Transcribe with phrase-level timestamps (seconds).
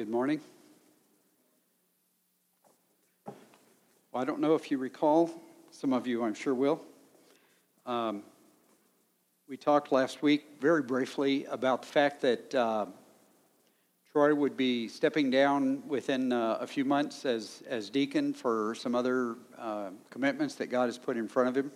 [0.00, 0.40] Good morning.
[3.26, 3.34] Well,
[4.14, 5.30] I don't know if you recall,
[5.72, 6.80] some of you I'm sure will.
[7.84, 8.22] Um,
[9.46, 12.86] we talked last week very briefly about the fact that uh,
[14.10, 18.94] Troy would be stepping down within uh, a few months as, as deacon for some
[18.94, 21.70] other uh, commitments that God has put in front of him.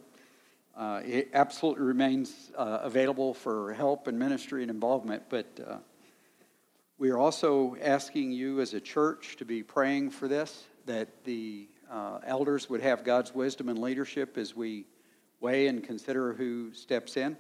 [0.75, 5.77] Uh, he absolutely remains uh, available for help and ministry and involvement, but uh,
[6.97, 11.69] we are also asking you as a church to be praying for this, that the
[11.91, 14.87] uh, elders would have God's wisdom and leadership as we
[15.41, 17.37] weigh and consider who steps in.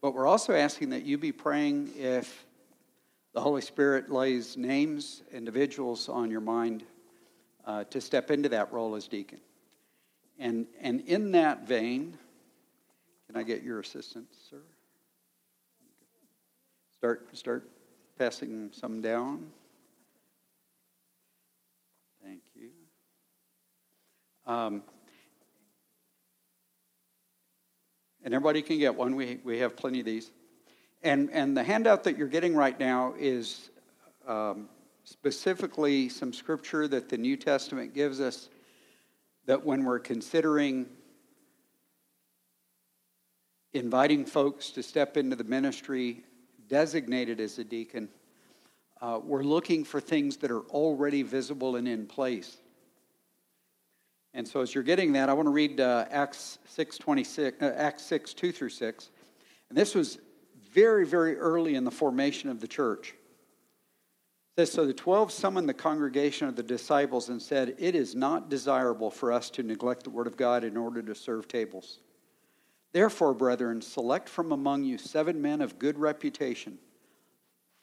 [0.00, 2.46] But we're also asking that you be praying if
[3.34, 6.82] the Holy Spirit lays names, individuals on your mind
[7.66, 9.40] uh, to step into that role as deacon.
[10.38, 12.16] And, and in that vein,
[13.26, 14.62] can I get your assistance, sir?
[16.96, 17.68] Start, start
[18.18, 19.46] passing some down.
[22.24, 22.70] Thank you.
[24.44, 24.82] Um,
[28.24, 29.14] and everybody can get one.
[29.14, 30.32] We, we have plenty of these.
[31.04, 33.70] And, and the handout that you're getting right now is
[34.26, 34.68] um,
[35.04, 38.48] specifically some scripture that the New Testament gives us
[39.46, 40.86] that when we're considering
[43.72, 46.24] inviting folks to step into the ministry
[46.68, 48.08] designated as a deacon,
[49.00, 52.56] uh, we're looking for things that are already visible and in place.
[54.34, 57.60] And so, as you're getting that, I want to read uh, Acts six twenty six,
[57.62, 59.10] uh, Acts six two through six,
[59.68, 60.18] and this was
[60.70, 63.14] very, very early in the formation of the church.
[64.56, 68.14] It says, so the twelve summoned the congregation of the disciples and said, "It is
[68.14, 72.00] not desirable for us to neglect the word of God in order to serve tables."
[72.98, 76.78] Therefore, brethren, select from among you seven men of good reputation,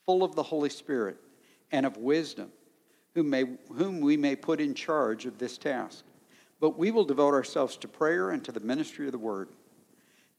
[0.06, 1.16] full of the Holy Spirit
[1.72, 2.52] and of wisdom,
[3.14, 6.04] whom, may, whom we may put in charge of this task.
[6.60, 9.48] But we will devote ourselves to prayer and to the ministry of the word.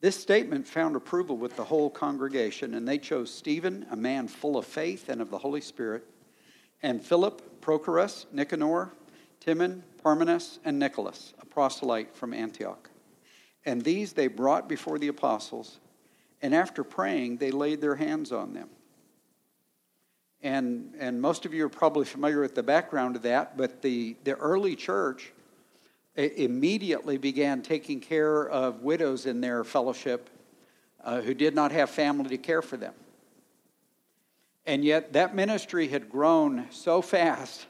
[0.02, 4.58] This statement found approval with the whole congregation, and they chose Stephen, a man full
[4.58, 6.04] of faith and of the Holy Spirit,
[6.82, 8.92] and Philip, Prochorus, Nicanor,
[9.40, 12.90] Timon, Parmenas, and Nicholas, a proselyte from Antioch.
[13.66, 15.80] And these they brought before the apostles,
[16.40, 18.68] and after praying, they laid their hands on them.
[20.42, 24.14] And, and most of you are probably familiar with the background of that, but the,
[24.22, 25.32] the early church
[26.14, 30.30] immediately began taking care of widows in their fellowship
[31.02, 32.94] uh, who did not have family to care for them.
[34.64, 37.66] And yet, that ministry had grown so fast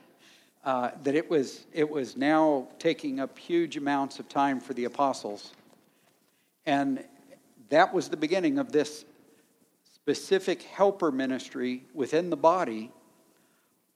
[0.64, 4.84] uh, that it was, it was now taking up huge amounts of time for the
[4.84, 5.52] apostles
[6.66, 7.04] and
[7.68, 9.04] that was the beginning of this
[9.94, 12.92] specific helper ministry within the body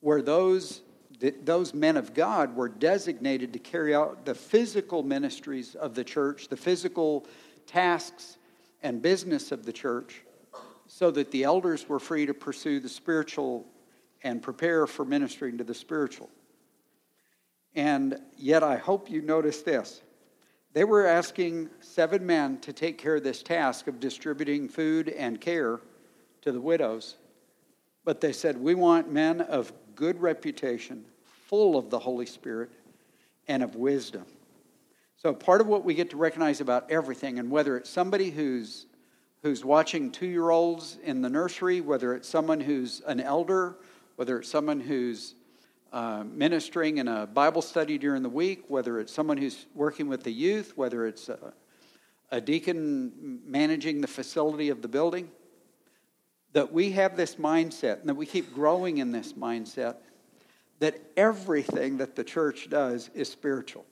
[0.01, 0.81] where those,
[1.45, 6.49] those men of God were designated to carry out the physical ministries of the church,
[6.49, 7.27] the physical
[7.67, 8.39] tasks
[8.83, 10.23] and business of the church,
[10.87, 13.67] so that the elders were free to pursue the spiritual
[14.23, 16.29] and prepare for ministering to the spiritual.
[17.75, 20.03] And yet, I hope you notice this
[20.73, 25.41] they were asking seven men to take care of this task of distributing food and
[25.41, 25.81] care
[26.43, 27.17] to the widows.
[28.05, 31.05] But they said, We want men of good reputation,
[31.49, 32.71] full of the Holy Spirit
[33.49, 34.25] and of wisdom.
[35.17, 38.87] So, part of what we get to recognize about everything, and whether it's somebody who's,
[39.43, 43.77] who's watching two year olds in the nursery, whether it's someone who's an elder,
[44.17, 45.35] whether it's someone who's
[45.93, 50.23] uh, ministering in a Bible study during the week, whether it's someone who's working with
[50.23, 51.53] the youth, whether it's a,
[52.31, 55.31] a deacon managing the facility of the building,
[56.53, 59.97] that we have this mindset and that we keep growing in this mindset
[60.81, 63.85] that everything that the church does is spiritual.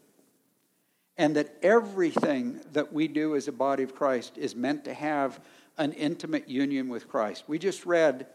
[1.17, 5.41] And that everything that we do as a body of Christ is meant to have
[5.77, 7.45] an intimate union with Christ.
[7.47, 8.27] We just read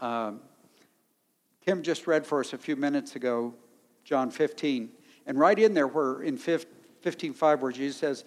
[0.00, 0.40] um,
[1.64, 3.54] Kim just read for us a few minutes ago,
[4.04, 4.90] John 15.
[5.26, 8.24] And right in there, where in 15 5, where Jesus says,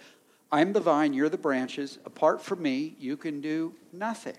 [0.52, 2.00] I'm the vine, you're the branches.
[2.06, 4.38] Apart from me, you can do nothing.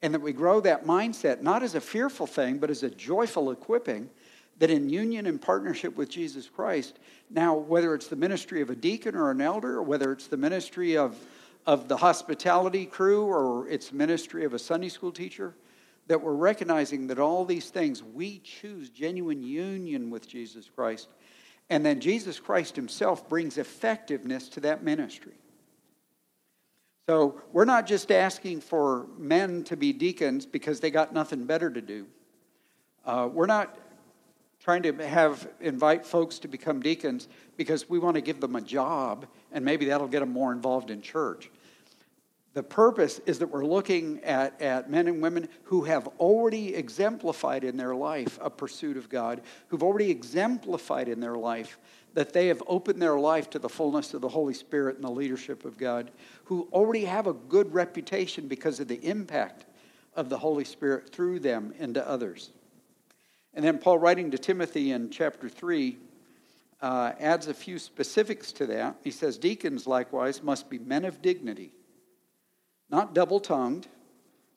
[0.00, 3.50] And that we grow that mindset, not as a fearful thing, but as a joyful
[3.50, 4.08] equipping,
[4.58, 8.74] that in union and partnership with Jesus Christ, now, whether it's the ministry of a
[8.74, 11.18] deacon or an elder, or whether it's the ministry of,
[11.66, 15.54] of the hospitality crew, or it's ministry of a Sunday school teacher,
[16.06, 21.08] that we're recognizing that all these things, we choose genuine union with Jesus Christ.
[21.68, 25.34] And then Jesus Christ himself brings effectiveness to that ministry.
[27.08, 31.70] So we're not just asking for men to be deacons because they got nothing better
[31.70, 32.06] to do.
[33.04, 33.78] Uh, we're not
[34.60, 38.60] trying to have invite folks to become deacons because we want to give them a
[38.60, 41.50] job and maybe that'll get them more involved in church.
[42.56, 47.64] The purpose is that we're looking at, at men and women who have already exemplified
[47.64, 51.78] in their life a pursuit of God, who've already exemplified in their life
[52.14, 55.10] that they have opened their life to the fullness of the Holy Spirit and the
[55.10, 56.10] leadership of God,
[56.44, 59.66] who already have a good reputation because of the impact
[60.14, 62.52] of the Holy Spirit through them into others.
[63.52, 65.98] And then Paul, writing to Timothy in chapter 3,
[66.80, 68.96] uh, adds a few specifics to that.
[69.04, 71.72] He says, Deacons likewise must be men of dignity,
[72.90, 73.88] not double tongued.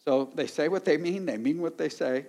[0.06, 2.26] So they say what they mean, they mean what they say.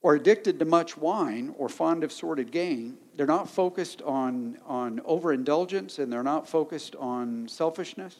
[0.00, 2.98] Or addicted to much wine or fond of sordid gain.
[3.14, 8.16] They're not focused on, on overindulgence and they're not focused on selfishness,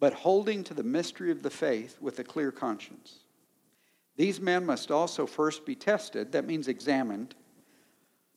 [0.00, 3.20] but holding to the mystery of the faith with a clear conscience.
[4.16, 7.36] These men must also first be tested, that means examined.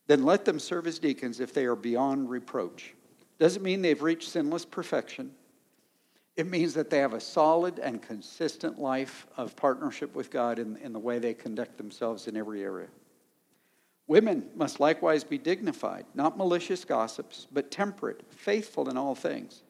[0.06, 2.94] Then let them serve as deacons if they are beyond reproach.
[3.40, 5.32] Doesn't mean they've reached sinless perfection.
[6.36, 10.78] It means that they have a solid and consistent life of partnership with God in,
[10.78, 12.88] in the way they conduct themselves in every area.
[14.08, 19.64] Women must likewise be dignified, not malicious gossips, but temperate, faithful in all things.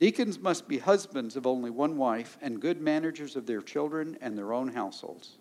[0.00, 4.36] Deacons must be husbands of only one wife and good managers of their children and
[4.36, 5.38] their own households.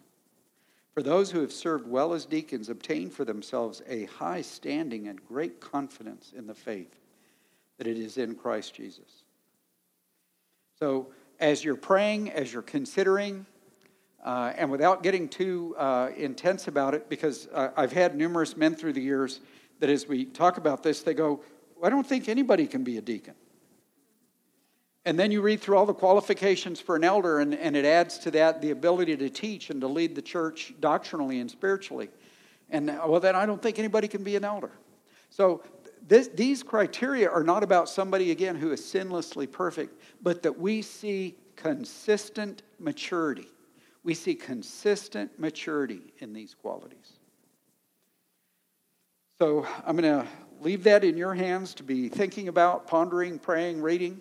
[0.94, 5.26] For those who have served well as deacons obtain for themselves a high standing and
[5.26, 7.00] great confidence in the faith
[7.78, 9.23] that it is in Christ Jesus.
[10.80, 11.08] So,
[11.40, 13.46] as you're praying, as you're considering,
[14.24, 18.76] uh, and without getting too uh, intense about it, because uh, I've had numerous men
[18.76, 19.42] through the years
[19.80, 21.42] that as we talk about this, they go,
[21.84, 23.36] I don't think anybody can be a deacon.
[25.06, 28.18] And then you read through all the qualifications for an elder, and, and it adds
[28.20, 32.10] to that the ability to teach and to lead the church doctrinally and spiritually.
[32.70, 34.72] And well, then I don't think anybody can be an elder.
[35.30, 35.62] So
[36.06, 40.82] this, these criteria are not about somebody, again, who is sinlessly perfect, but that we
[40.82, 43.48] see consistent maturity.
[44.04, 47.20] We see consistent maturity in these qualities.
[49.40, 50.28] So I'm going to
[50.60, 54.20] leave that in your hands to be thinking about, pondering, praying, reading.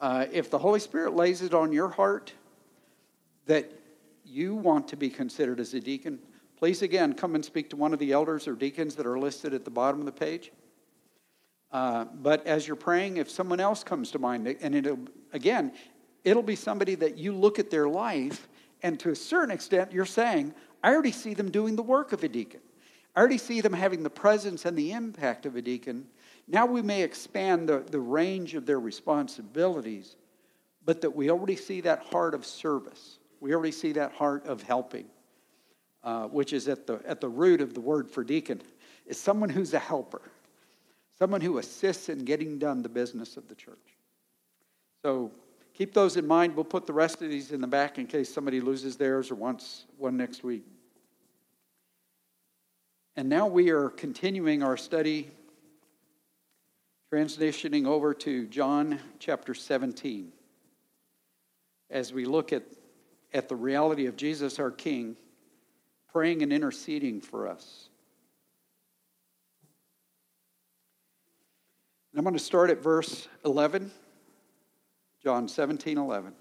[0.00, 2.32] Uh, if the Holy Spirit lays it on your heart
[3.46, 3.70] that
[4.24, 6.18] you want to be considered as a deacon,
[6.56, 9.54] please again come and speak to one of the elders or deacons that are listed
[9.54, 10.52] at the bottom of the page.
[11.72, 14.98] Uh, but as you're praying, if someone else comes to mind, and it'll,
[15.32, 15.72] again,
[16.24, 18.48] it'll be somebody that you look at their life,
[18.82, 22.22] and to a certain extent, you're saying, I already see them doing the work of
[22.22, 22.60] a deacon.
[23.14, 26.06] I already see them having the presence and the impact of a deacon.
[26.46, 30.16] Now we may expand the, the range of their responsibilities,
[30.84, 33.18] but that we already see that heart of service.
[33.40, 35.06] We already see that heart of helping,
[36.04, 38.62] uh, which is at the, at the root of the word for deacon,
[39.06, 40.22] is someone who's a helper,
[41.18, 43.96] someone who assists in getting done the business of the church.
[45.02, 45.30] So
[45.74, 46.54] keep those in mind.
[46.54, 49.34] We'll put the rest of these in the back in case somebody loses theirs or
[49.34, 50.64] wants one next week.
[53.16, 55.30] And now we are continuing our study
[57.12, 60.32] Transitioning over to John chapter 17.
[61.88, 62.64] As we look at,
[63.32, 65.16] at the reality of Jesus, our King,
[66.12, 67.88] praying and interceding for us.
[72.16, 73.90] I'm going to start at verse 11,
[75.22, 76.32] John 17 11.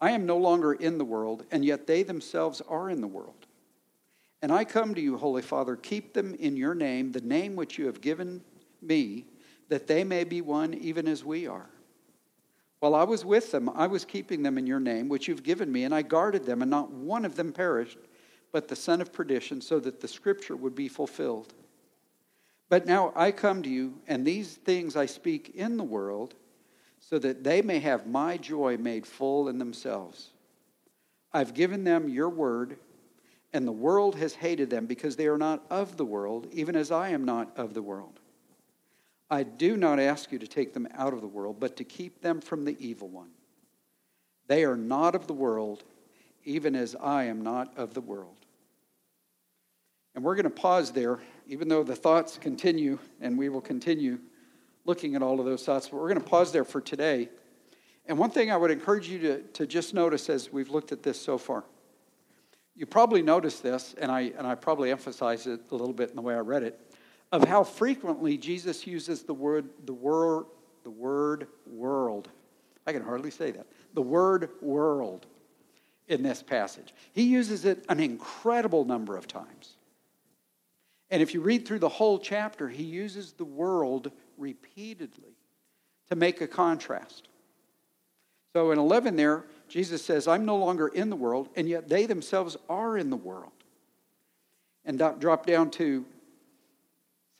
[0.00, 3.46] I am no longer in the world, and yet they themselves are in the world.
[4.42, 7.78] And I come to you, Holy Father, keep them in your name, the name which
[7.78, 8.42] you have given
[8.80, 9.26] me
[9.68, 11.70] that they may be one even as we are.
[12.80, 15.70] While I was with them, I was keeping them in your name, which you've given
[15.70, 17.98] me, and I guarded them, and not one of them perished,
[18.50, 21.54] but the son of perdition, so that the scripture would be fulfilled.
[22.72, 26.32] But now I come to you, and these things I speak in the world,
[27.00, 30.30] so that they may have my joy made full in themselves.
[31.34, 32.78] I've given them your word,
[33.52, 36.90] and the world has hated them because they are not of the world, even as
[36.90, 38.20] I am not of the world.
[39.30, 42.22] I do not ask you to take them out of the world, but to keep
[42.22, 43.32] them from the evil one.
[44.46, 45.84] They are not of the world,
[46.44, 48.46] even as I am not of the world.
[50.14, 54.18] And we're going to pause there, even though the thoughts continue, and we will continue
[54.84, 57.28] looking at all of those thoughts, but we're going to pause there for today.
[58.06, 61.02] And one thing I would encourage you to, to just notice as we've looked at
[61.02, 61.64] this so far.
[62.74, 66.16] You probably noticed this, and I, and I probably emphasized it a little bit in
[66.16, 66.80] the way I read it
[67.30, 70.46] of how frequently Jesus uses the word, the word,
[70.84, 72.28] the word world.
[72.86, 73.66] I can hardly say that.
[73.94, 75.26] The word world.
[76.08, 76.92] in this passage.
[77.12, 79.76] He uses it an incredible number of times.
[81.12, 85.36] And if you read through the whole chapter, he uses the world repeatedly
[86.08, 87.28] to make a contrast.
[88.54, 92.06] So in 11 there, Jesus says, I'm no longer in the world, and yet they
[92.06, 93.52] themselves are in the world.
[94.86, 96.06] And drop down to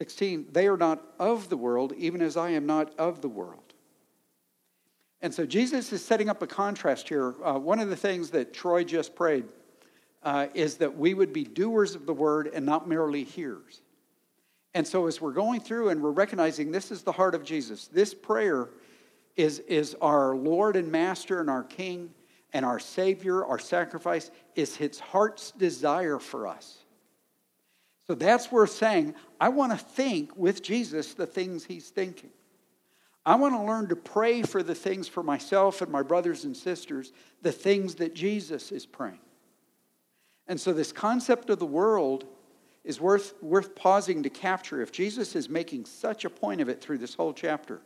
[0.00, 3.72] 16, they are not of the world, even as I am not of the world.
[5.22, 7.34] And so Jesus is setting up a contrast here.
[7.42, 9.46] Uh, one of the things that Troy just prayed
[10.22, 13.80] uh, is that we would be doers of the word and not merely hearers.
[14.74, 17.88] And so as we're going through and we're recognizing this is the heart of Jesus,
[17.88, 18.70] this prayer
[19.36, 22.10] is, is our Lord and Master and our King
[22.52, 26.78] and our Savior, our sacrifice, is his heart's desire for us.
[28.06, 32.30] So that's where saying, I want to think with Jesus the things he's thinking.
[33.24, 36.56] I want to learn to pray for the things for myself and my brothers and
[36.56, 39.20] sisters, the things that Jesus is praying.
[40.46, 42.24] And so, this concept of the world
[42.84, 46.80] is worth, worth pausing to capture if Jesus is making such a point of it
[46.80, 47.80] through this whole chapter.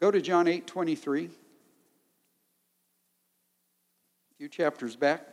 [0.00, 1.24] Go to John 8 23.
[1.24, 1.28] A
[4.36, 5.26] few chapters back.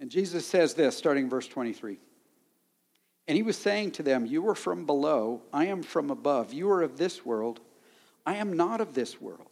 [0.00, 1.96] And Jesus says this, starting verse 23.
[3.32, 6.52] And he was saying to them, You are from below, I am from above.
[6.52, 7.60] You are of this world,
[8.26, 9.48] I am not of this world.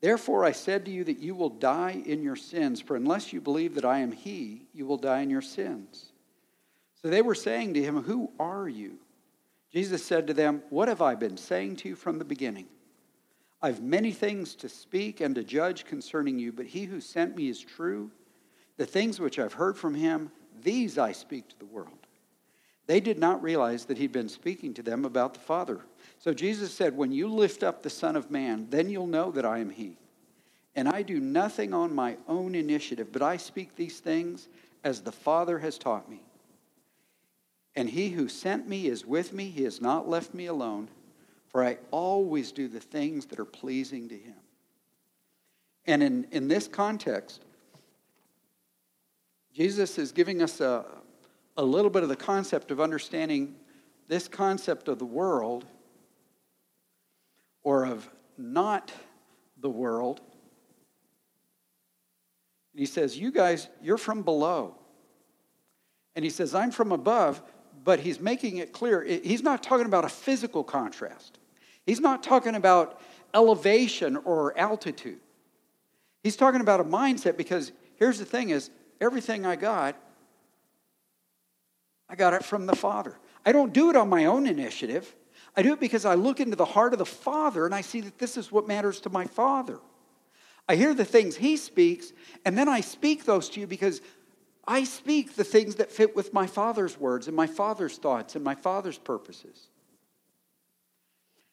[0.00, 3.40] Therefore I said to you that you will die in your sins, for unless you
[3.40, 6.10] believe that I am he, you will die in your sins.
[7.00, 8.98] So they were saying to him, Who are you?
[9.72, 12.66] Jesus said to them, What have I been saying to you from the beginning?
[13.62, 17.50] I've many things to speak and to judge concerning you, but he who sent me
[17.50, 18.10] is true
[18.78, 21.99] the things which I've heard from him, these I speak to the world.
[22.90, 25.78] They did not realize that he'd been speaking to them about the Father.
[26.18, 29.44] So Jesus said, When you lift up the Son of Man, then you'll know that
[29.44, 29.96] I am he.
[30.74, 34.48] And I do nothing on my own initiative, but I speak these things
[34.82, 36.20] as the Father has taught me.
[37.76, 39.50] And he who sent me is with me.
[39.50, 40.88] He has not left me alone,
[41.46, 44.34] for I always do the things that are pleasing to him.
[45.86, 47.40] And in, in this context,
[49.54, 50.84] Jesus is giving us a,
[51.56, 53.56] a little bit of the concept of understanding
[54.08, 55.64] this concept of the world
[57.62, 58.92] or of not
[59.60, 60.20] the world.
[62.72, 64.76] And he says, You guys, you're from below.
[66.16, 67.40] And he says, I'm from above,
[67.84, 69.02] but he's making it clear.
[69.02, 71.38] He's not talking about a physical contrast,
[71.86, 73.00] he's not talking about
[73.34, 75.20] elevation or altitude.
[76.22, 79.96] He's talking about a mindset because here's the thing is everything I got,
[82.10, 83.16] I got it from the Father.
[83.46, 85.14] I don't do it on my own initiative.
[85.56, 88.00] I do it because I look into the heart of the Father and I see
[88.00, 89.78] that this is what matters to my Father.
[90.68, 92.12] I hear the things He speaks,
[92.44, 94.00] and then I speak those to you because
[94.66, 98.44] I speak the things that fit with my Father's words and my Father's thoughts and
[98.44, 99.68] my Father's purposes.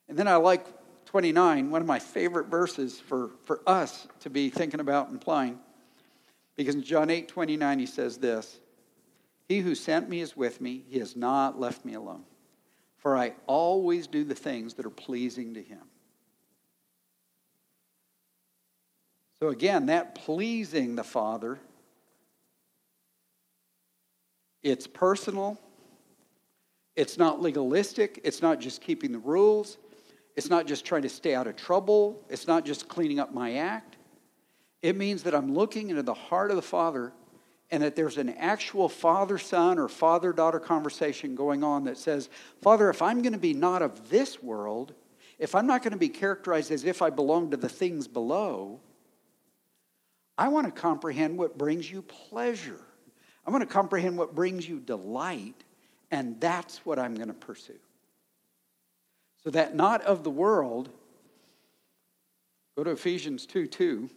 [0.10, 0.66] And then I like
[1.06, 5.60] 29, one of my favorite verses for, for us to be thinking about and applying.
[6.56, 8.60] Because in John 8 29, he says this
[9.48, 12.24] He who sent me is with me, he has not left me alone.
[12.98, 15.84] For I always do the things that are pleasing to him.
[19.40, 21.60] So again, that pleasing the Father,
[24.64, 25.60] it's personal,
[26.96, 29.78] it's not legalistic, it's not just keeping the rules,
[30.36, 33.54] it's not just trying to stay out of trouble, it's not just cleaning up my
[33.54, 33.98] act.
[34.82, 37.14] It means that I'm looking into the heart of the Father
[37.70, 42.30] and that there's an actual father son or father daughter conversation going on that says,
[42.62, 44.94] Father, if I'm going to be not of this world,
[45.38, 48.80] if I'm not going to be characterized as if I belong to the things below,
[50.38, 52.80] I want to comprehend what brings you pleasure.
[53.46, 55.64] I want to comprehend what brings you delight,
[56.12, 57.80] and that's what I'm going to pursue.
[59.44, 60.90] So that not of the world,
[62.76, 64.10] go to Ephesians 2 2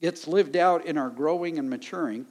[0.00, 2.26] gets lived out in our growing and maturing.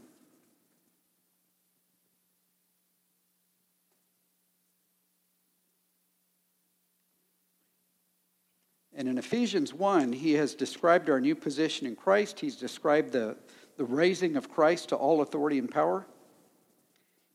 [8.95, 12.39] And in Ephesians 1, he has described our new position in Christ.
[12.39, 13.37] He's described the,
[13.77, 16.07] the raising of Christ to all authority and power.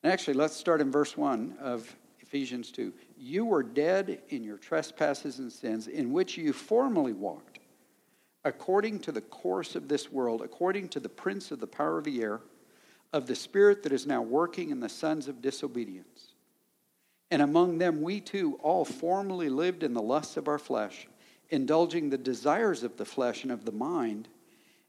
[0.02, 2.92] And actually, let's start in verse 1 of Ephesians 2.
[3.16, 7.51] You were dead in your trespasses and sins, in which you formerly walked
[8.44, 12.04] according to the course of this world, according to the prince of the power of
[12.04, 12.40] the air,
[13.12, 16.34] of the spirit that is now working in the sons of disobedience,
[17.32, 21.08] And among them, we too all formerly lived in the lusts of our flesh,
[21.48, 24.28] indulging the desires of the flesh and of the mind,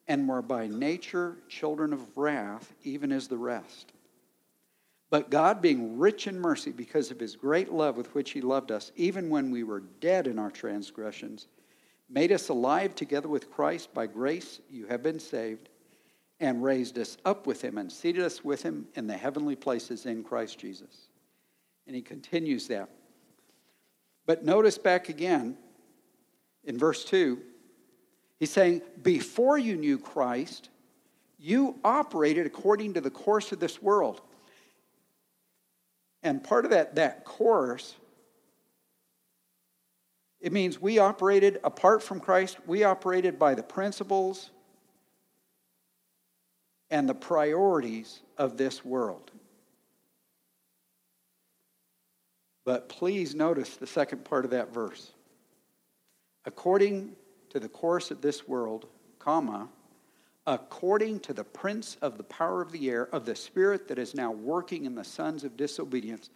[0.09, 3.93] and were by nature children of wrath, even as the rest.
[5.09, 8.71] But God, being rich in mercy because of his great love with which he loved
[8.71, 11.47] us, even when we were dead in our transgressions,
[12.13, 13.93] made us alive together with Christ.
[13.93, 15.69] By grace you have been saved,
[16.39, 20.05] and raised us up with him, and seated us with him in the heavenly places
[20.05, 21.07] in Christ Jesus
[21.85, 22.89] and he continues that.
[24.25, 25.57] But notice back again
[26.63, 27.39] in verse 2,
[28.39, 30.69] he's saying, Before you knew Christ,
[31.37, 34.21] you operated according to the course of this world.
[36.21, 37.95] And part of that, that course,
[40.43, 44.51] it means we operated apart from Christ, we operated by the principles
[46.91, 49.31] and the priorities of this world.
[52.65, 55.13] But please notice the second part of that verse.
[56.43, 57.15] According
[57.51, 58.87] to the course of this world,
[59.19, 59.69] comma,
[60.45, 64.13] according to the prince of the power of the air, of the spirit that is
[64.13, 66.29] now working in the sons of disobedience.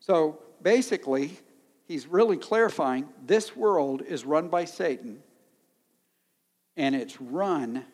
[0.00, 1.38] So basically,
[1.86, 5.22] he's really clarifying this world is run by Satan,
[6.76, 7.84] and it's run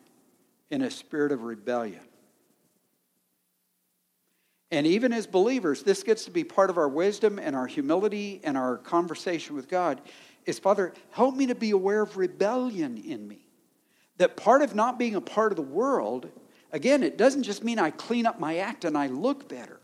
[0.69, 2.01] in a spirit of rebellion.
[4.71, 8.39] And even as believers, this gets to be part of our wisdom and our humility
[8.43, 9.99] and our conversation with God
[10.45, 13.45] is Father, help me to be aware of rebellion in me.
[14.17, 16.29] That part of not being a part of the world,
[16.71, 19.79] again, it doesn't just mean I clean up my act and I look better.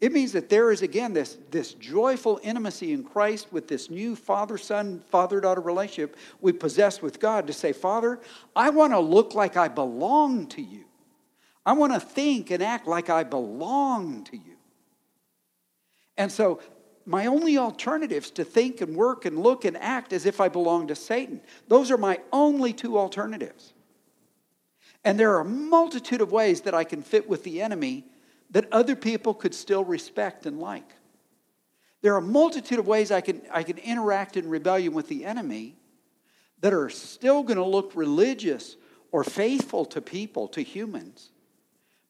[0.00, 4.14] It means that there is, again, this, this joyful intimacy in Christ with this new
[4.14, 8.20] father son, father daughter relationship we possess with God to say, Father,
[8.54, 10.84] I want to look like I belong to you.
[11.66, 14.56] I want to think and act like I belong to you.
[16.16, 16.60] And so,
[17.04, 20.88] my only alternatives to think and work and look and act as if I belong
[20.88, 21.40] to Satan.
[21.66, 23.72] Those are my only two alternatives.
[25.04, 28.04] And there are a multitude of ways that I can fit with the enemy
[28.50, 30.94] that other people could still respect and like.
[32.00, 35.24] There are a multitude of ways I can, I can interact in rebellion with the
[35.24, 35.76] enemy
[36.60, 38.76] that are still going to look religious
[39.10, 41.30] or faithful to people, to humans,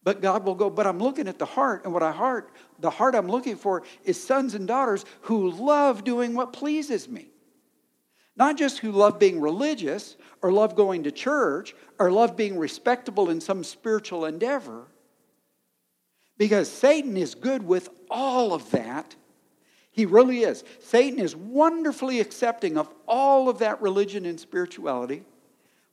[0.03, 2.91] but God will go, but I'm looking at the heart, and what I heart, the
[2.91, 7.29] heart I'm looking for is sons and daughters who love doing what pleases me.
[8.35, 13.31] Not just who love being religious or love going to church or love being respectable
[13.31, 14.87] in some spiritual endeavor.
[16.39, 19.17] Because Satan is good with all of that.
[19.91, 20.65] He really is.
[20.81, 25.25] Satan is wonderfully accepting of all of that religion and spirituality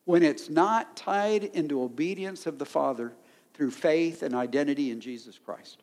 [0.05, 3.11] when it's not tied into obedience of the Father
[3.55, 5.81] through faith and identity in Jesus Christ.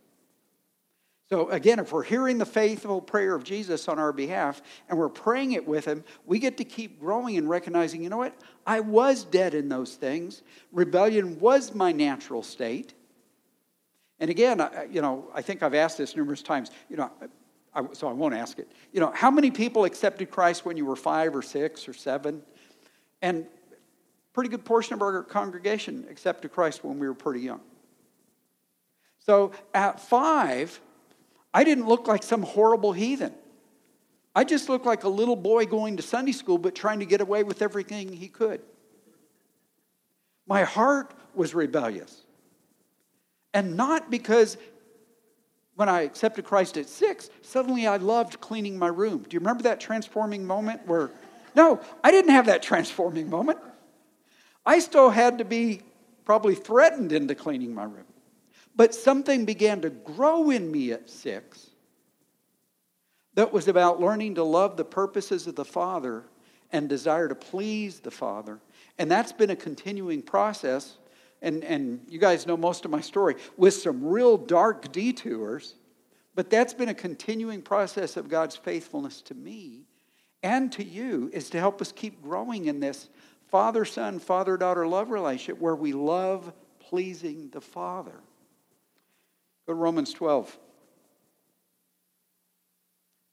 [1.29, 5.09] So, again, if we're hearing the faithful prayer of Jesus on our behalf and we're
[5.09, 8.37] praying it with Him, we get to keep growing and recognizing, you know what?
[8.67, 10.43] I was dead in those things.
[10.73, 12.93] Rebellion was my natural state.
[14.23, 17.11] And again, I, you know, I think I've asked this numerous times, you know,
[17.75, 18.71] I, so I won't ask it.
[18.93, 22.41] You know, how many people accepted Christ when you were five or six or seven?
[23.21, 23.47] And
[24.33, 27.63] pretty good portion of our congregation accepted Christ when we were pretty young.
[29.19, 30.81] So at five,
[31.53, 33.35] I didn't look like some horrible heathen.
[34.37, 37.21] I just looked like a little boy going to Sunday school but trying to get
[37.21, 38.63] away with everything he could.
[40.47, 42.23] My heart was rebellious.
[43.55, 44.57] And not because
[45.75, 49.25] when I accepted Christ at six, suddenly I loved cleaning my room.
[49.29, 51.11] Do you remember that transforming moment where,
[51.55, 53.59] no, I didn't have that transforming moment.
[54.65, 55.83] I still had to be
[56.25, 58.05] probably threatened into cleaning my room.
[58.75, 61.69] But something began to grow in me at six
[63.35, 66.25] that was about learning to love the purposes of the Father
[66.71, 68.61] and desire to please the Father.
[68.99, 70.97] And that's been a continuing process.
[71.43, 75.75] And, and you guys know most of my story with some real dark detours.
[76.35, 79.83] But that's been a continuing process of God's faithfulness to me
[80.43, 83.09] and to you, is to help us keep growing in this
[83.49, 88.19] father son, father daughter love relationship where we love pleasing the Father.
[89.67, 90.59] Go to Romans 12.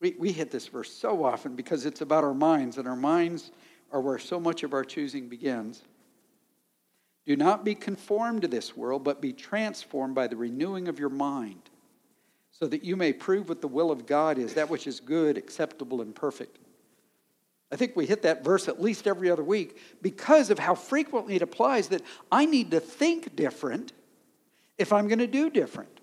[0.01, 3.51] We, we hit this verse so often because it's about our minds, and our minds
[3.91, 5.83] are where so much of our choosing begins.
[7.29, 11.09] Do not be conformed to this world, but be transformed by the renewing of your
[11.09, 11.61] mind,
[12.49, 15.37] so that you may prove what the will of God is, that which is good,
[15.37, 16.57] acceptable, and perfect.
[17.71, 21.35] I think we hit that verse at least every other week because of how frequently
[21.35, 23.93] it applies that I need to think different
[24.79, 25.99] if I'm going to do different.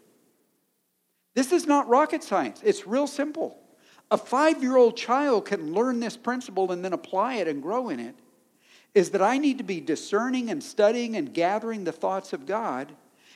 [1.34, 3.58] This is not rocket science, it's real simple.
[4.12, 7.88] A five year old child can learn this principle and then apply it and grow
[7.88, 8.14] in it.
[8.96, 12.94] Is that I need to be discerning and studying and gathering the thoughts of God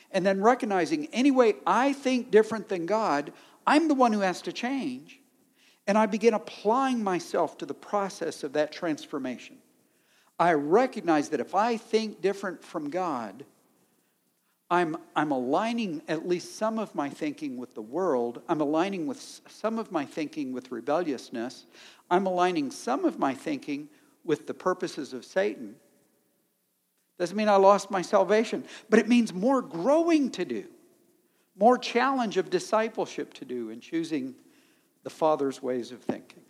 [0.09, 3.31] and then recognizing any way I think different than God,
[3.67, 5.19] I'm the one who has to change.
[5.85, 9.59] And I begin applying myself to the process of that transformation.
[10.39, 13.45] I recognize that if I think different from God,
[14.71, 18.41] I'm, I'm aligning at least some of my thinking with the world.
[18.49, 21.67] I'm aligning with some of my thinking with rebelliousness.
[22.09, 23.89] I'm aligning some of my thinking
[24.23, 25.75] with the purposes of Satan.
[27.17, 30.65] Doesn't mean I lost my salvation, but it means more growing to do,
[31.55, 34.35] more challenge of discipleship to do in choosing
[35.03, 36.43] the Father's ways of thinking.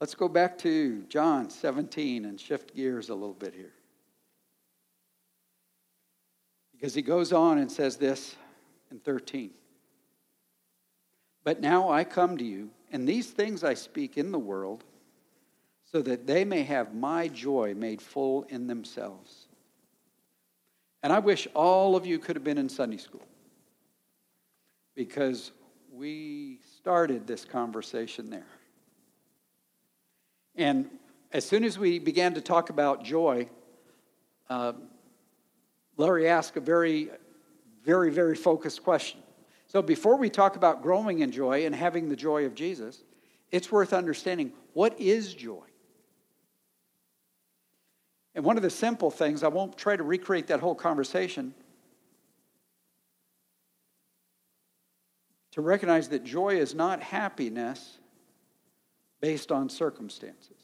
[0.00, 3.72] Let's go back to John 17 and shift gears a little bit here.
[6.72, 8.36] Because he goes on and says this
[8.90, 9.52] in 13.
[11.46, 14.82] But now I come to you, and these things I speak in the world,
[15.84, 19.46] so that they may have my joy made full in themselves.
[21.04, 23.24] And I wish all of you could have been in Sunday school
[24.96, 25.52] because
[25.92, 28.48] we started this conversation there.
[30.56, 30.90] And
[31.30, 33.48] as soon as we began to talk about joy,
[34.50, 34.72] uh,
[35.96, 37.10] Larry asked a very,
[37.84, 39.20] very, very focused question.
[39.76, 43.04] So before we talk about growing in joy and having the joy of Jesus,
[43.50, 45.66] it's worth understanding what is joy?
[48.34, 51.52] And one of the simple things, I won't try to recreate that whole conversation,
[55.50, 57.98] to recognize that joy is not happiness
[59.20, 60.56] based on circumstances.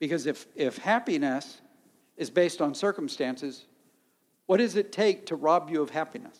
[0.00, 1.60] Because if, if happiness
[2.16, 3.66] is based on circumstances,
[4.46, 6.38] what does it take to rob you of happiness?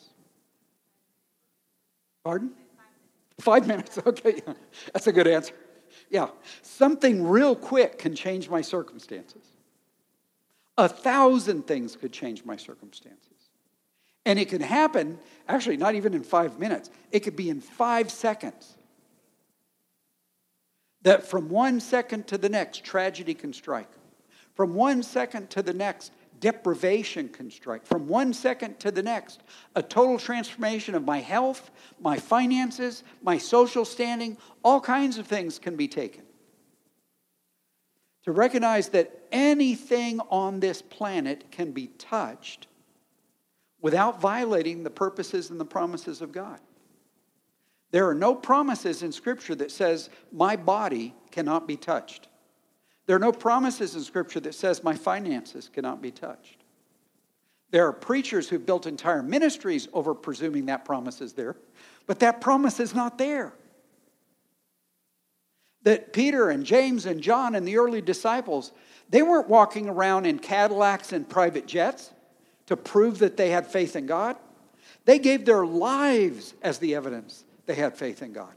[2.24, 2.52] Pardon?
[3.40, 3.98] Five minutes.
[4.06, 4.40] Okay,
[4.92, 5.54] that's a good answer.
[6.10, 6.28] Yeah,
[6.62, 9.44] something real quick can change my circumstances.
[10.76, 13.30] A thousand things could change my circumstances.
[14.26, 18.10] And it can happen, actually, not even in five minutes, it could be in five
[18.10, 18.76] seconds.
[21.02, 23.90] That from one second to the next, tragedy can strike.
[24.54, 26.12] From one second to the next,
[26.44, 27.86] deprivation can strike.
[27.86, 29.40] From one second to the next,
[29.74, 31.70] a total transformation of my health,
[32.02, 36.22] my finances, my social standing, all kinds of things can be taken.
[38.24, 42.66] To recognize that anything on this planet can be touched
[43.80, 46.60] without violating the purposes and the promises of God.
[47.90, 52.28] There are no promises in Scripture that says, my body cannot be touched.
[53.06, 56.62] There are no promises in Scripture that says, my finances cannot be touched.
[57.70, 61.56] There are preachers who've built entire ministries over presuming that promise is there,
[62.06, 63.52] but that promise is not there.
[65.82, 68.72] That Peter and James and John and the early disciples,
[69.10, 72.10] they weren't walking around in Cadillacs and private jets
[72.66, 74.36] to prove that they had faith in God.
[75.04, 78.54] They gave their lives as the evidence they had faith in God.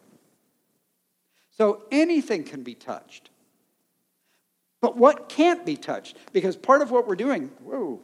[1.50, 3.30] So anything can be touched.
[4.82, 6.18] But what can't be touched?
[6.34, 8.00] Because part of what we're doing, whoa,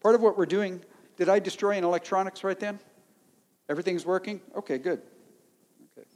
[0.00, 0.80] part of what we're doing,
[1.16, 2.78] did I destroy an electronics right then?
[3.68, 4.40] Everything's working?
[4.56, 5.02] Okay, good.
[5.98, 6.06] Okay.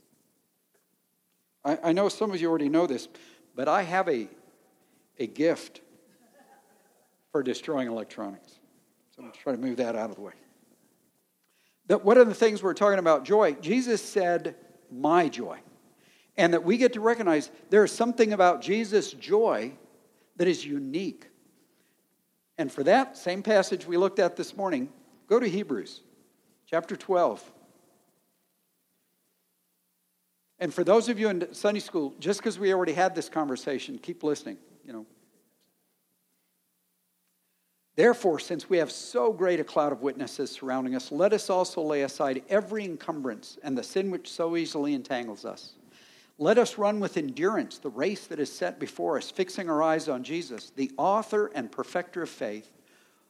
[1.65, 3.07] I, I know some of you already know this,
[3.55, 4.27] but I have a,
[5.19, 5.81] a gift
[7.31, 8.51] for destroying electronics.
[9.11, 10.33] So I'm going to try to move that out of the way.
[11.87, 14.55] That one of the things we're talking about joy, Jesus said,
[14.91, 15.59] my joy.
[16.37, 19.73] And that we get to recognize there is something about Jesus' joy
[20.37, 21.27] that is unique.
[22.57, 24.89] And for that same passage we looked at this morning,
[25.27, 26.01] go to Hebrews
[26.65, 27.43] chapter 12.
[30.59, 33.99] And for those of you in Sunday school, just because we already had this conversation,
[33.99, 34.57] keep listening.
[34.83, 35.05] You know,
[37.97, 41.81] Therefore, since we have so great a cloud of witnesses surrounding us, let us also
[41.81, 45.73] lay aside every encumbrance and the sin which so easily entangles us.
[46.39, 50.07] Let us run with endurance the race that is set before us, fixing our eyes
[50.07, 52.71] on Jesus, the author and perfecter of faith,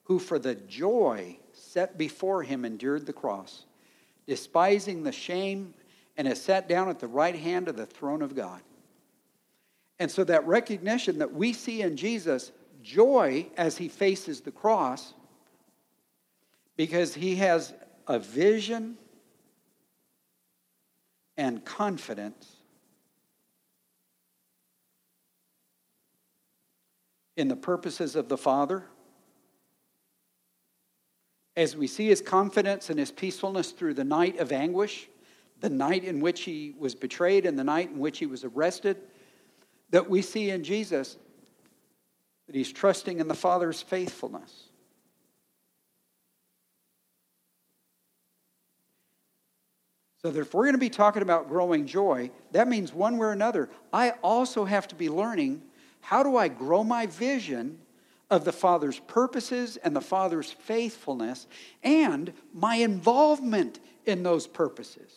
[0.03, 3.65] who for the joy set before him endured the cross,
[4.25, 5.73] despising the shame,
[6.17, 8.61] and has sat down at the right hand of the throne of God.
[9.99, 12.51] And so that recognition that we see in Jesus
[12.83, 15.13] joy as he faces the cross
[16.75, 17.73] because he has
[18.07, 18.97] a vision
[21.37, 22.56] and confidence
[27.38, 28.84] in the purposes of the Father,
[31.56, 35.08] as we see his confidence and his peacefulness through the night of anguish,
[35.60, 38.97] the night in which he was betrayed and the night in which he was arrested,
[39.91, 41.17] that we see in Jesus
[42.47, 44.69] that he's trusting in the Father's faithfulness.
[50.21, 53.32] So if we're going to be talking about growing joy, that means one way or
[53.32, 55.62] another, I also have to be learning
[56.01, 57.79] how do I grow my vision
[58.29, 61.47] of the Father's purposes and the Father's faithfulness
[61.83, 65.12] and my involvement in those purposes.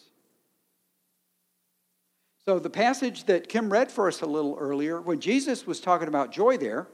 [2.44, 6.08] So, the passage that Kim read for us a little earlier, when Jesus was talking
[6.08, 6.86] about joy there,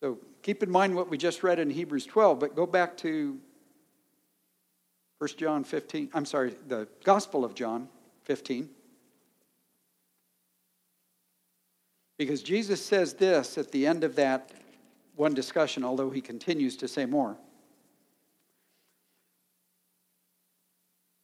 [0.00, 3.38] so keep in mind what we just read in Hebrews 12, but go back to
[5.18, 7.88] 1 John 15, I'm sorry, the Gospel of John
[8.24, 8.68] 15.
[12.18, 14.52] Because Jesus says this at the end of that
[15.16, 17.36] one discussion, although he continues to say more.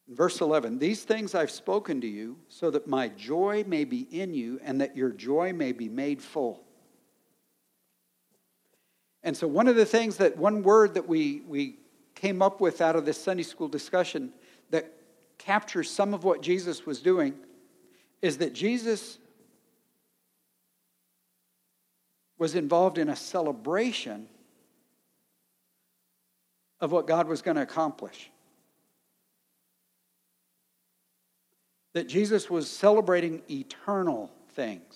[0.07, 4.33] Verse 11, these things I've spoken to you so that my joy may be in
[4.33, 6.63] you and that your joy may be made full.
[9.23, 11.77] And so, one of the things that one word that we, we
[12.13, 14.33] came up with out of this Sunday school discussion
[14.69, 14.91] that
[15.37, 17.33] captures some of what Jesus was doing
[18.21, 19.19] is that Jesus
[22.37, 24.27] was involved in a celebration
[26.79, 28.29] of what God was going to accomplish.
[31.93, 34.95] That Jesus was celebrating eternal things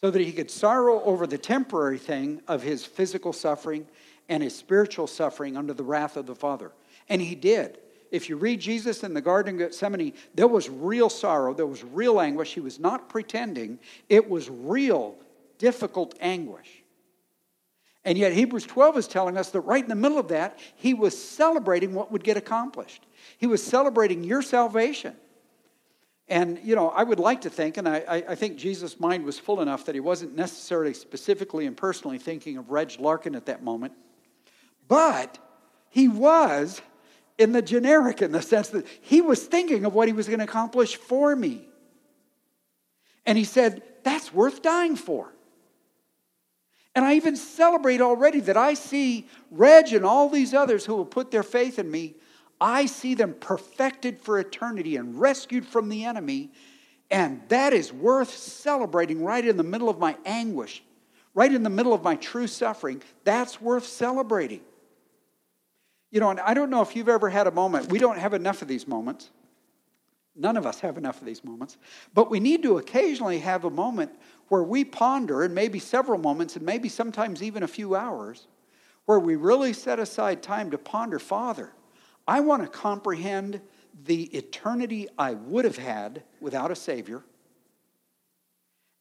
[0.00, 3.86] so that he could sorrow over the temporary thing of his physical suffering
[4.28, 6.72] and his spiritual suffering under the wrath of the Father.
[7.08, 7.78] And he did.
[8.10, 11.82] If you read Jesus in the Garden of Gethsemane, there was real sorrow, there was
[11.82, 12.52] real anguish.
[12.52, 13.78] He was not pretending,
[14.08, 15.16] it was real,
[15.58, 16.84] difficult anguish.
[18.04, 20.92] And yet, Hebrews 12 is telling us that right in the middle of that, he
[20.92, 23.06] was celebrating what would get accomplished.
[23.38, 25.16] He was celebrating your salvation.
[26.28, 29.38] And, you know, I would like to think, and I, I think Jesus' mind was
[29.38, 33.62] full enough that he wasn't necessarily specifically and personally thinking of Reg Larkin at that
[33.62, 33.92] moment.
[34.88, 35.38] But
[35.90, 36.80] he was
[37.38, 40.38] in the generic, in the sense that he was thinking of what he was going
[40.38, 41.66] to accomplish for me.
[43.26, 45.32] And he said, That's worth dying for.
[46.94, 51.04] And I even celebrate already that I see Reg and all these others who will
[51.04, 52.14] put their faith in me.
[52.60, 56.52] I see them perfected for eternity and rescued from the enemy.
[57.10, 60.82] And that is worth celebrating right in the middle of my anguish,
[61.34, 63.02] right in the middle of my true suffering.
[63.24, 64.60] That's worth celebrating.
[66.10, 68.34] You know, and I don't know if you've ever had a moment, we don't have
[68.34, 69.30] enough of these moments.
[70.36, 71.76] None of us have enough of these moments.
[72.12, 74.10] But we need to occasionally have a moment
[74.48, 78.46] where we ponder, and maybe several moments, and maybe sometimes even a few hours,
[79.06, 81.72] where we really set aside time to ponder Father,
[82.26, 83.60] I want to comprehend
[84.04, 87.22] the eternity I would have had without a Savior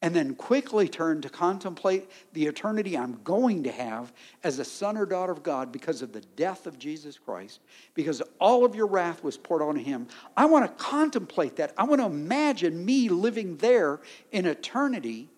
[0.03, 4.11] and then quickly turn to contemplate the eternity I'm going to have
[4.43, 7.61] as a son or daughter of God because of the death of Jesus Christ,
[7.93, 10.07] because all of your wrath was poured on him.
[10.35, 11.73] I want to contemplate that.
[11.77, 14.01] I want to imagine me living there
[14.33, 15.29] in eternity.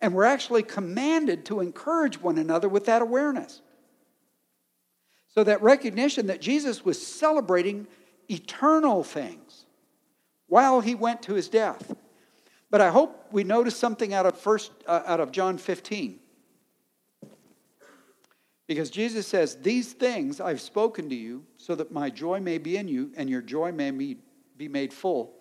[0.00, 3.62] And we're actually commanded to encourage one another with that awareness.
[5.34, 7.88] So, that recognition that Jesus was celebrating
[8.30, 9.64] eternal things
[10.46, 11.96] while he went to his death.
[12.72, 16.18] But I hope we notice something out of first uh, out of John 15.
[18.66, 22.78] Because Jesus says, These things I've spoken to you so that my joy may be
[22.78, 24.16] in you and your joy may be
[24.68, 25.34] made full.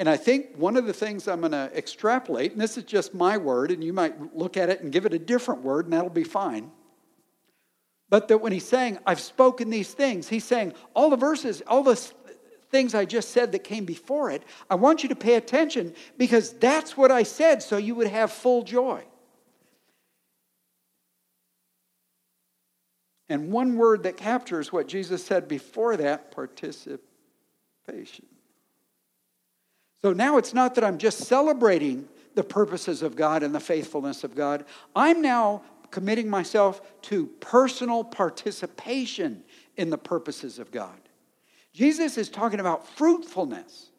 [0.00, 3.14] And I think one of the things I'm going to extrapolate, and this is just
[3.14, 5.92] my word, and you might look at it and give it a different word, and
[5.92, 6.72] that'll be fine.
[8.08, 11.84] But that when he's saying, I've spoken these things, he's saying all the verses, all
[11.84, 11.94] the
[12.72, 16.54] things I just said that came before it, I want you to pay attention because
[16.54, 19.04] that's what I said so you would have full joy.
[23.28, 28.26] And one word that captures what Jesus said before that participation.
[30.02, 34.24] So now it's not that I'm just celebrating the purposes of God and the faithfulness
[34.24, 34.64] of God.
[34.96, 39.44] I'm now committing myself to personal participation
[39.76, 41.01] in the purposes of God.
[41.72, 43.90] Jesus is talking about fruitfulness.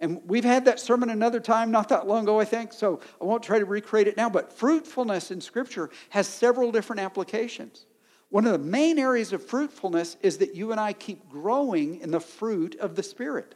[0.00, 3.24] And we've had that sermon another time, not that long ago, I think, so I
[3.24, 4.28] won't try to recreate it now.
[4.28, 7.86] But fruitfulness in Scripture has several different applications.
[8.28, 12.10] One of the main areas of fruitfulness is that you and I keep growing in
[12.10, 13.54] the fruit of the Spirit,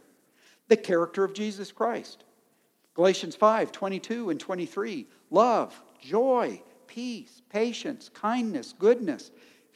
[0.68, 2.24] the character of Jesus Christ.
[2.94, 5.06] Galatians 5 22 and 23.
[5.30, 9.30] love, joy, peace, patience, kindness, goodness,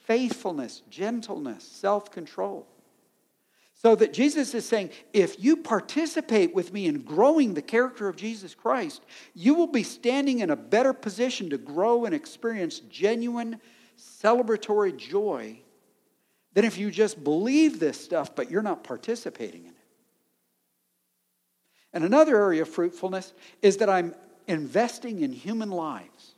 [0.05, 2.67] faithfulness, gentleness, self control.
[3.83, 8.17] So that Jesus is saying, if you participate with me in growing the character of
[8.17, 13.59] Jesus Christ, you will be standing in a better position to grow and experience genuine
[13.99, 15.61] celebratory joy
[16.53, 19.77] than if you just believe this stuff, but you're not participating in it.
[21.95, 24.15] And another area of fruitfulness is that I'm
[24.47, 26.35] investing in human lives.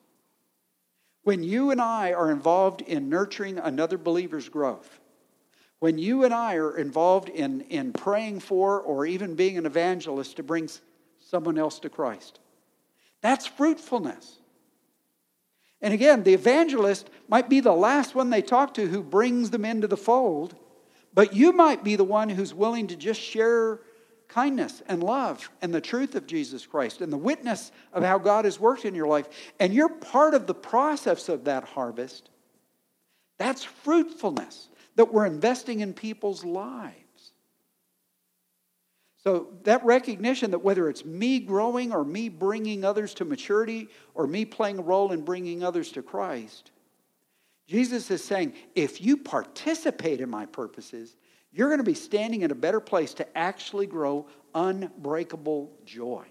[1.24, 5.00] When you and I are involved in nurturing another believer's growth,
[5.82, 10.36] when you and I are involved in, in praying for or even being an evangelist
[10.36, 10.68] to bring
[11.18, 12.38] someone else to Christ,
[13.20, 14.38] that's fruitfulness.
[15.80, 19.64] And again, the evangelist might be the last one they talk to who brings them
[19.64, 20.54] into the fold,
[21.14, 23.80] but you might be the one who's willing to just share
[24.28, 28.44] kindness and love and the truth of Jesus Christ and the witness of how God
[28.44, 29.26] has worked in your life.
[29.58, 32.30] And you're part of the process of that harvest.
[33.36, 36.96] That's fruitfulness that we're investing in people's lives.
[39.22, 44.26] So, that recognition that whether it's me growing or me bringing others to maturity or
[44.26, 46.72] me playing a role in bringing others to Christ,
[47.68, 51.16] Jesus is saying, if you participate in my purposes,
[51.52, 56.24] you're going to be standing in a better place to actually grow unbreakable joy.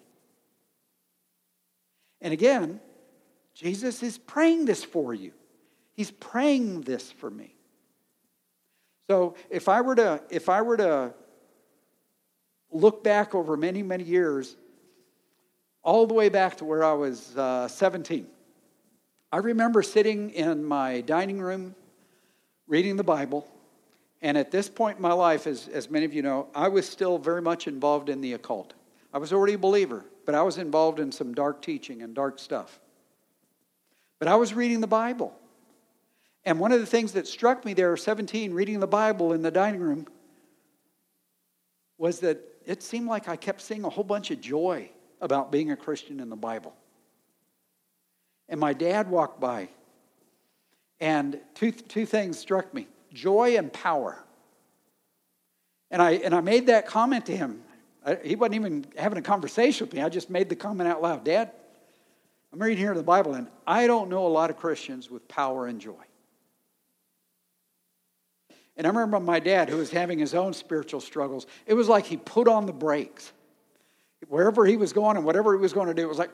[2.20, 2.80] And again,
[3.56, 5.32] Jesus is praying this for you.
[5.94, 7.56] He's praying this for me.
[9.12, 11.14] So if I were to, if I were to
[12.72, 14.56] look back over many, many years,
[15.84, 18.26] all the way back to where I was uh, 17,
[19.30, 21.76] I remember sitting in my dining room
[22.68, 23.46] reading the Bible.
[24.22, 26.88] And at this point in my life, as, as many of you know, I was
[26.88, 28.76] still very much involved in the occult.
[29.14, 32.40] I was already a believer, but I was involved in some dark teaching and dark
[32.40, 32.80] stuff.
[34.20, 35.38] But I was reading the Bible.
[36.44, 39.52] And one of the things that struck me there, 17, reading the Bible in the
[39.52, 40.08] dining room,
[41.98, 45.72] was that it seemed like I kept seeing a whole bunch of joy about being
[45.72, 46.74] a Christian in the Bible.
[48.50, 49.70] And my dad walked by,
[51.00, 54.18] and two, two things struck me joy and power.
[55.90, 57.62] And I, and I made that comment to him.
[58.06, 60.02] I, he wasn't even having a conversation with me.
[60.02, 61.52] I just made the comment out loud Dad,
[62.54, 65.28] I'm reading here in the Bible, and I don't know a lot of Christians with
[65.28, 66.04] power and joy.
[68.78, 72.06] And I remember my dad, who was having his own spiritual struggles, it was like
[72.06, 73.32] he put on the brakes.
[74.28, 76.32] Wherever he was going and whatever he was going to do, it was like,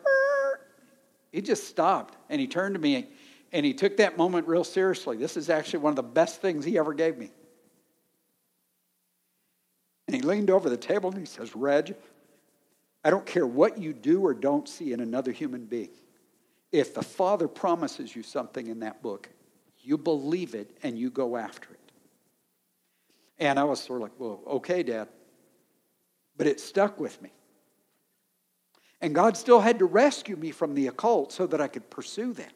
[1.32, 3.08] he just stopped and he turned to me
[3.52, 5.18] and he took that moment real seriously.
[5.18, 7.32] This is actually one of the best things he ever gave me.
[10.08, 11.96] And he leaned over the table and he says, Reg,
[13.04, 15.90] I don't care what you do or don't see in another human being.
[16.72, 19.30] If the Father promises you something in that book,
[19.82, 21.87] you believe it and you go after it.
[23.40, 25.08] And I was sort of like, well, okay, Dad.
[26.38, 27.32] But it stuck with me.
[29.02, 32.34] And God still had to rescue me from the occult so that I could pursue
[32.34, 32.54] that.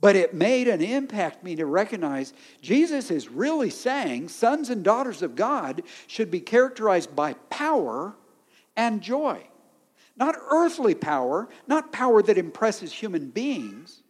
[0.00, 5.22] But it made an impact me to recognize Jesus is really saying sons and daughters
[5.22, 8.14] of God should be characterized by power
[8.76, 9.46] and joy.
[10.16, 14.02] Not earthly power, not power that impresses human beings,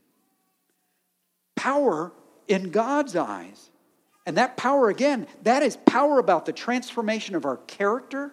[1.57, 2.13] power
[2.47, 3.71] in God's eyes
[4.27, 8.33] and that power, again, that is power about the transformation of our character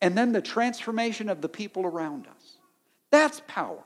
[0.00, 2.56] and then the transformation of the people around us.
[3.10, 3.82] That's power.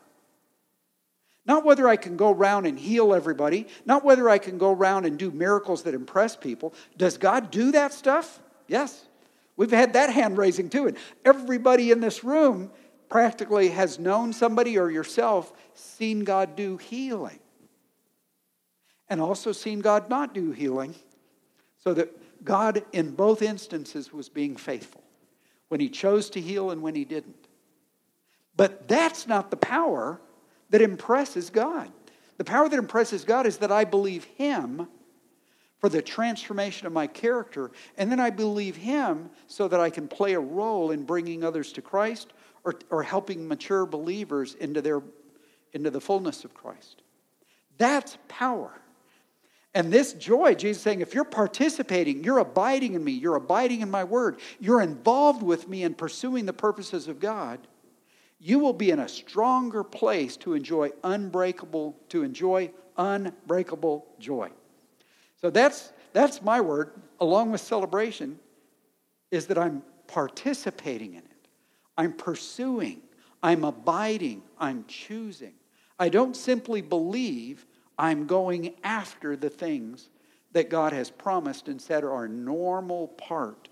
[1.46, 5.04] Not whether I can go around and heal everybody, not whether I can go around
[5.04, 6.74] and do miracles that impress people.
[6.96, 8.40] Does God do that stuff?
[8.68, 9.06] Yes.
[9.56, 10.86] We've had that hand raising too.
[10.86, 12.70] And everybody in this room
[13.08, 17.39] practically has known somebody or yourself seen God do healing
[19.10, 20.94] and also seen God not do healing,
[21.78, 25.02] so that God, in both instances, was being faithful
[25.68, 27.48] when He chose to heal and when He didn't.
[28.56, 30.20] But that's not the power
[30.70, 31.90] that impresses God.
[32.38, 34.88] The power that impresses God is that I believe Him
[35.78, 40.08] for the transformation of my character, and then I believe Him so that I can
[40.08, 42.32] play a role in bringing others to Christ
[42.64, 45.02] or, or helping mature believers into, their,
[45.72, 47.02] into the fullness of Christ.
[47.78, 48.72] That's power.
[49.74, 53.90] And this joy, Jesus saying, if you're participating, you're abiding in me, you're abiding in
[53.90, 57.60] my word, you're involved with me in pursuing the purposes of God,
[58.40, 64.50] you will be in a stronger place to enjoy unbreakable, to enjoy unbreakable joy.
[65.40, 66.90] So that's that's my word,
[67.20, 68.40] along with celebration,
[69.30, 71.48] is that I'm participating in it.
[71.96, 73.02] I'm pursuing,
[73.42, 74.42] I'm abiding.
[74.58, 75.54] I'm choosing.
[75.98, 77.66] I don't simply believe,
[78.00, 80.08] I'm going after the things
[80.52, 83.68] that God has promised and said are a normal part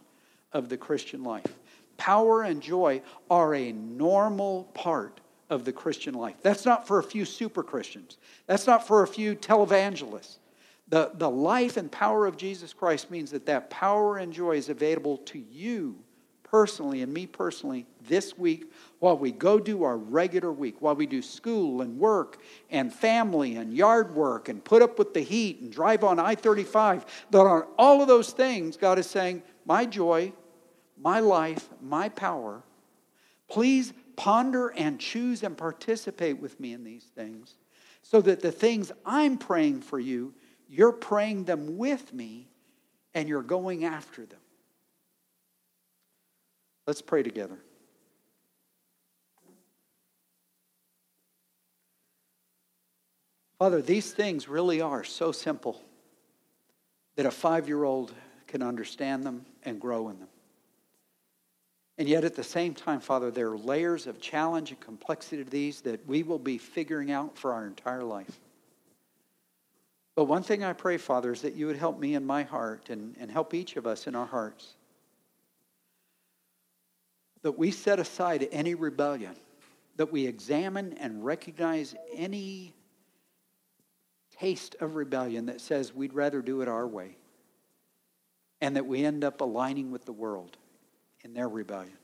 [0.52, 1.58] of the Christian life.
[1.96, 3.00] Power and joy
[3.30, 6.36] are a normal part of the Christian life.
[6.42, 10.36] That's not for a few super Christians, that's not for a few televangelists.
[10.88, 14.68] The, the life and power of Jesus Christ means that that power and joy is
[14.68, 15.96] available to you
[16.50, 21.06] personally and me personally this week while we go do our regular week, while we
[21.06, 22.40] do school and work
[22.70, 26.34] and family and yard work and put up with the heat and drive on I
[26.34, 27.06] 35.
[27.30, 30.32] That on all of those things, God is saying, My joy,
[31.00, 32.62] my life, my power,
[33.48, 37.56] please ponder and choose and participate with me in these things
[38.02, 40.34] so that the things I'm praying for you
[40.68, 42.46] you're praying them with me
[43.14, 44.38] and you're going after them.
[46.88, 47.58] Let's pray together.
[53.58, 55.82] Father, these things really are so simple
[57.16, 58.14] that a five year old
[58.46, 60.28] can understand them and grow in them.
[61.98, 65.50] And yet, at the same time, Father, there are layers of challenge and complexity to
[65.50, 68.40] these that we will be figuring out for our entire life.
[70.16, 72.88] But one thing I pray, Father, is that you would help me in my heart
[72.88, 74.77] and, and help each of us in our hearts.
[77.42, 79.34] That we set aside any rebellion,
[79.96, 82.74] that we examine and recognize any
[84.38, 87.16] taste of rebellion that says we'd rather do it our way,
[88.60, 90.56] and that we end up aligning with the world
[91.24, 91.96] in their rebellion.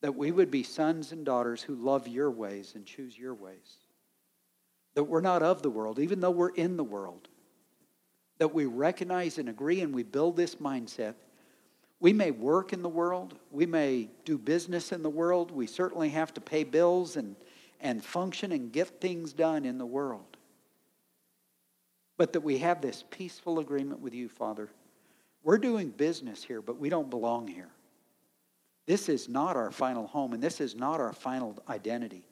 [0.00, 3.80] That we would be sons and daughters who love your ways and choose your ways
[4.94, 7.28] that we're not of the world, even though we're in the world.
[8.38, 11.14] That we recognize and agree and we build this mindset.
[12.00, 16.08] We may work in the world, we may do business in the world, we certainly
[16.08, 17.36] have to pay bills and,
[17.78, 20.38] and function and get things done in the world.
[22.16, 24.70] But that we have this peaceful agreement with you, Father.
[25.42, 27.70] We're doing business here, but we don't belong here.
[28.86, 32.24] This is not our final home, and this is not our final identity.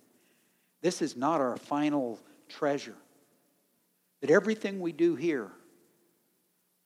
[0.80, 2.96] This is not our final treasure.
[4.22, 5.50] That everything we do here,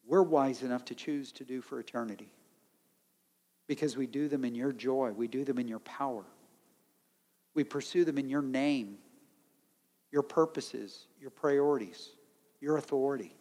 [0.05, 2.33] we're wise enough to choose to do for eternity.
[3.66, 6.24] Because we do them in your joy, we do them in your power.
[7.54, 8.98] We pursue them in your name,
[10.10, 12.10] your purposes, your priorities,
[12.60, 13.34] your authority.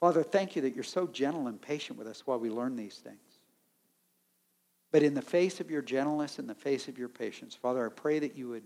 [0.00, 2.96] Father, thank you that you're so gentle and patient with us while we learn these
[2.96, 3.18] things.
[4.90, 7.88] But in the face of your gentleness, in the face of your patience, Father, I
[7.88, 8.64] pray that you would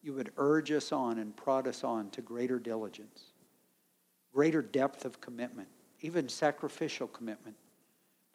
[0.00, 3.32] you would urge us on and prod us on to greater diligence,
[4.32, 5.68] greater depth of commitment,
[6.00, 7.56] even sacrificial commitment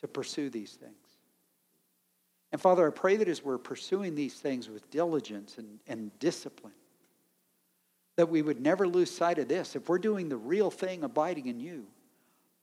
[0.04, 0.93] to pursue these things.
[2.51, 6.74] And Father, I pray that as we're pursuing these things with diligence and, and discipline,
[8.18, 9.76] that we would never lose sight of this.
[9.76, 11.88] If we're doing the real thing, abiding in you,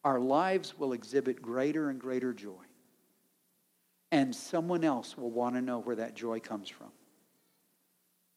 [0.05, 2.53] our lives will exhibit greater and greater joy.
[4.13, 6.93] And someone else will want to know where that joy comes from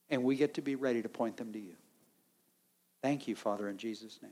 [0.09, 1.75] and we get to be ready to point them to you.
[3.01, 4.31] Thank you, Father, in Jesus' name.